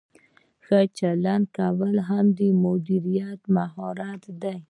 ښه 0.65 0.79
چلند 0.99 1.45
کول 1.57 1.95
هم 2.09 2.25
د 2.37 2.39
مدیر 2.63 3.03
مهارت 3.55 4.21
دی. 4.41 4.55